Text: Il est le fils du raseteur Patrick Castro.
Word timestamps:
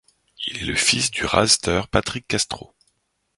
Il 0.47 0.57
est 0.57 0.65
le 0.65 0.73
fils 0.73 1.11
du 1.11 1.25
raseteur 1.25 1.87
Patrick 1.87 2.25
Castro. 2.27 2.73